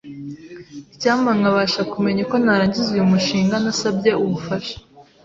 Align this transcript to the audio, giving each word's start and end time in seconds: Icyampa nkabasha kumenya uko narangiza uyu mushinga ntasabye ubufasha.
Icyampa 0.93 1.31
nkabasha 1.39 1.81
kumenya 1.91 2.19
uko 2.25 2.35
narangiza 2.43 2.89
uyu 2.91 3.11
mushinga 3.11 3.55
ntasabye 3.63 4.11
ubufasha. 4.23 4.75